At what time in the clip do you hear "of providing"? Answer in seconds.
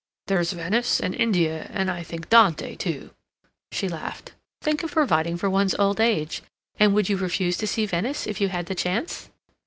4.81-5.37